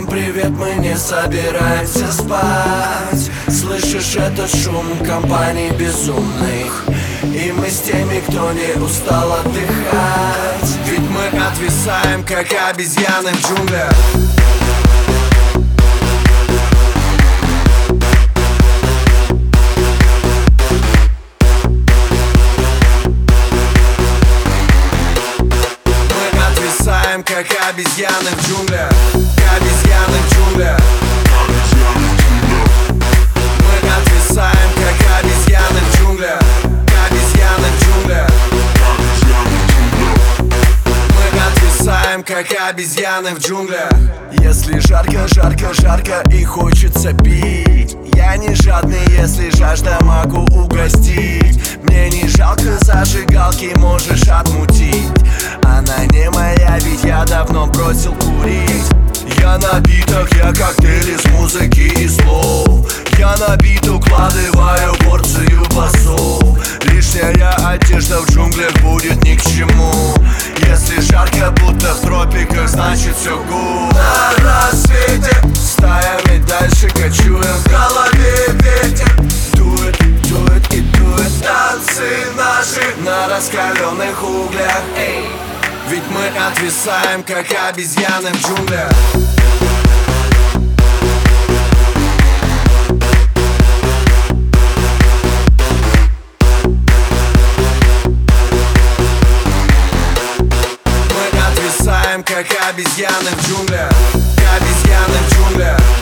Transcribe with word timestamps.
привет, 0.00 0.50
мы 0.50 0.74
не 0.76 0.96
собираемся 0.96 2.10
спать. 2.10 3.30
Слышишь 3.48 4.16
этот 4.16 4.48
шум 4.48 4.86
компании 5.04 5.70
безумных? 5.70 6.84
И 7.22 7.52
мы 7.52 7.68
с 7.68 7.80
теми, 7.80 8.20
кто 8.26 8.52
не 8.52 8.82
устал 8.82 9.32
отдыхать. 9.32 10.78
Ведь 10.86 11.00
мы 11.10 11.26
отвисаем, 11.38 12.24
как 12.24 12.46
обезьяны 12.70 13.32
в 13.32 13.40
джунглях 13.42 13.92
как 27.32 27.46
обезьяны 27.70 28.30
в 28.36 28.46
джунглях. 28.46 28.92
Обезьяны 29.56 30.18
в 30.18 30.34
джунглях. 30.34 30.78
Мы 33.58 33.76
отвисаем, 33.90 34.70
как 34.76 34.98
обезьяны 35.18 35.80
в 35.80 35.96
джунглях. 35.96 36.42
Обезьяны 37.08 37.68
в 37.72 37.82
джунглях. 37.82 38.30
Мы 41.08 41.40
отвисаем, 41.40 42.22
как 42.22 42.46
обезьяны 42.68 43.30
в 43.34 43.38
джунглях. 43.38 43.90
Если 44.32 44.78
жарко, 44.80 45.26
жарко, 45.28 45.72
жарко 45.72 46.22
и 46.30 46.44
хочется 46.44 47.12
пить 47.14 47.96
Я 48.14 48.36
не 48.36 48.54
жадный, 48.54 49.06
если 49.18 49.48
жажда 49.56 49.98
могу 50.02 50.44
угостить. 50.54 51.78
Мне 51.82 52.10
не 52.10 52.28
жалко 52.28 52.76
зажигалки, 52.80 53.72
можешь 53.78 54.28
отмутить. 54.28 55.08
Она 55.64 55.91
давно 57.62 57.66
бросил 57.66 58.14
курить. 58.14 58.84
Я 59.40 59.58
напиток, 59.58 60.28
я 60.34 60.52
коктейль 60.52 61.14
из 61.14 61.24
музыки 61.32 61.92
и 61.98 62.08
слов. 62.08 62.92
Я 63.18 63.34
набит, 63.36 63.86
укладываю 63.88 64.94
порцию 65.04 65.64
басов. 65.74 66.42
Лишняя 66.84 67.54
одежда 67.66 68.20
в 68.20 68.30
джунглях 68.30 68.72
будет 68.80 69.22
ни 69.24 69.36
к 69.36 69.42
чему. 69.42 70.14
Если 70.58 71.00
жарко, 71.00 71.50
будто 71.60 71.94
в 71.94 72.00
тропиках, 72.00 72.68
значит 72.68 73.16
все 73.16 73.36
гуд. 73.36 73.92
На 73.92 74.44
рассвете 74.44 75.36
стаями 75.54 76.42
дальше 76.46 76.88
кочуем 76.88 77.42
В 77.42 77.68
голове 77.68 78.46
ветер. 78.60 79.12
Дует, 79.54 79.98
дует 80.28 80.74
и 80.74 80.80
дует 80.80 81.32
Танцы 81.42 82.26
наши 82.36 82.96
на 83.04 83.28
раскаленных 83.28 84.22
углях. 84.22 84.82
Эй. 84.96 85.51
Ведь 85.92 86.08
мы 86.08 86.26
отвисаем, 86.26 87.22
как 87.22 87.44
обезьяны 87.68 88.30
в 88.32 88.40
джунглях. 88.40 88.90
Мы 101.10 101.40
отвисаем, 101.46 102.24
как 102.24 102.46
обезьяны 102.70 103.30
в 103.36 103.46
джунглях. 103.46 103.92
Обезьяны 104.56 105.18
в 105.28 105.34
джунглях 105.34 106.01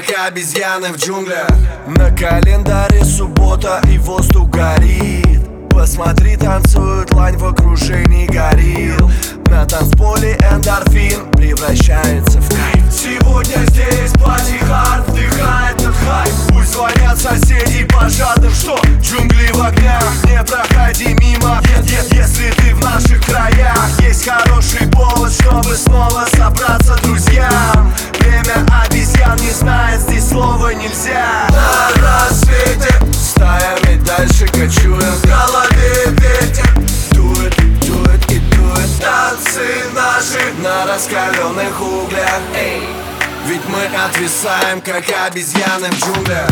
как 0.00 0.28
обезьяны 0.28 0.92
в 0.92 0.96
джунглях. 0.96 1.48
На 1.86 2.10
календаре 2.10 3.04
суббота 3.04 3.80
и 3.90 3.98
воздух 3.98 4.48
горит. 4.50 5.40
Посмотри, 5.70 6.36
танцуют 6.36 7.12
лань 7.12 7.36
в 7.36 7.44
окружении 7.44 8.26
горил. 8.26 9.10
На 9.46 9.66
танцполе 9.66 10.36
эндорфин 10.52 11.30
превращается 11.32 12.40
в 12.40 12.48
кайф. 12.48 12.84
Сегодня 12.92 13.66
здесь 13.68 14.12
пати 14.12 14.58
хард 14.64 15.08
вдыхает 15.08 15.80
этот 15.80 15.94
хайп. 15.96 16.32
Пусть 16.50 16.72
звонят 16.72 17.18
соседи 17.18 17.84
пожарным, 17.84 18.52
что? 18.52 18.78
Джунгли 19.00 19.50
в 19.52 19.60
огнях 19.62 20.04
Не 20.24 20.42
проходи 20.44 21.14
мимо, 21.14 21.60
е- 21.64 21.92
е- 21.92 22.16
если 22.16 22.50
ты 22.52 22.74
в 22.74 22.84
наших 22.84 23.24
краях. 23.24 23.88
Есть 24.00 24.28
хороший 24.28 24.86
повод, 24.88 25.32
чтобы 25.32 25.74
снова 25.74 26.26
собраться 26.36 26.79
Ведь 43.46 43.64
мы 43.68 43.84
отвисаем, 43.84 44.80
как 44.80 45.04
обезьяны 45.26 45.88
в 45.90 45.98
джунглях. 45.98 46.50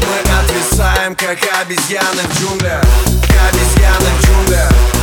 Мы 0.00 0.18
отвисаем, 0.40 1.14
как 1.14 1.38
обезьяны 1.60 2.22
в 2.28 2.40
джунглях. 2.40 2.84
Обезьяны 3.48 4.10
в 4.18 4.24
джунглях 4.24 4.93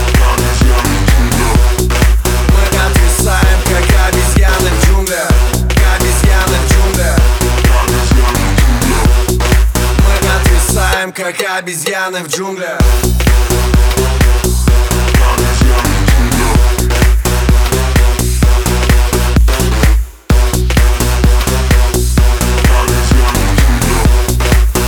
как 11.12 11.36
обезьяны 11.58 12.20
в 12.20 12.28
джунглях. 12.28 12.80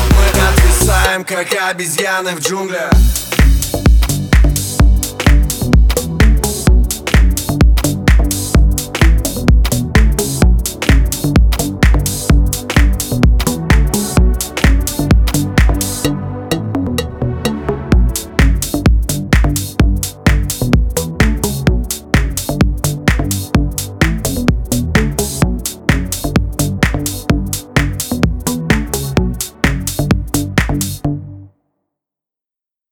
Мы 0.10 0.26
отвисаем, 0.50 1.26
как 1.26 1.48
обезьяны 1.70 2.36
в 2.36 2.40
джунглях 2.40 2.92